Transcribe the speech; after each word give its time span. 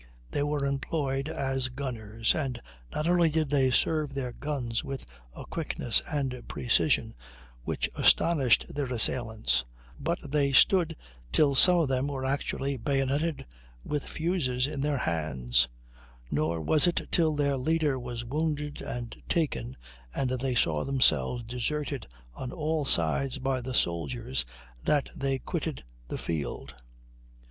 They 0.31 0.41
were 0.41 0.65
employed 0.65 1.29
as 1.29 1.69
gunners, 1.69 2.33
and 2.33 2.59
not 2.91 3.07
only 3.07 3.29
did 3.29 3.51
they 3.51 3.69
serve 3.69 4.15
their 4.15 4.31
guns 4.33 4.83
with 4.83 5.05
a 5.35 5.45
quickness 5.45 6.01
and 6.11 6.41
precision 6.47 7.13
which 7.65 7.87
astonished 7.95 8.73
their 8.73 8.91
assailants, 8.91 9.63
but 9.99 10.17
they 10.31 10.53
stood 10.53 10.95
till 11.31 11.53
some 11.53 11.77
of 11.77 11.87
them 11.89 12.07
were 12.07 12.25
actually 12.25 12.77
bayoneted 12.77 13.45
with 13.83 14.05
fuses 14.09 14.65
in 14.65 14.81
their 14.81 14.97
hands; 14.97 15.69
nor 16.31 16.59
was 16.59 16.87
it 16.87 17.07
till 17.11 17.35
their 17.35 17.55
leader 17.55 17.99
was 17.99 18.25
wounded 18.25 18.81
and 18.81 19.21
taken, 19.29 19.77
and 20.15 20.31
they 20.31 20.55
saw 20.55 20.83
themselves 20.83 21.43
deserted 21.43 22.07
on 22.33 22.51
all 22.51 22.85
sides 22.85 23.37
by 23.37 23.61
the 23.61 23.75
soldiers, 23.75 24.47
that 24.83 25.09
they 25.15 25.37
quitted 25.37 25.83
the 26.07 26.17
field." 26.17 26.73